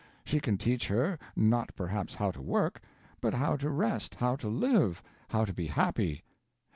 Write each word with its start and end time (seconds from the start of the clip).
She 0.25 0.39
can 0.39 0.57
teach 0.57 0.87
her, 0.87 1.19
not 1.35 1.75
perhaps 1.75 2.15
how 2.15 2.31
to 2.31 2.41
work, 2.41 2.81
but 3.21 3.35
how 3.35 3.55
to 3.57 3.69
rest, 3.69 4.15
how 4.15 4.35
to 4.37 4.47
live, 4.47 5.03
how 5.27 5.45
to 5.45 5.53
be 5.53 5.67
happy. 5.67 6.23